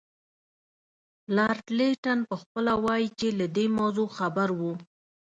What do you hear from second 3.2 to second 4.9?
له دې موضوع خبر وو.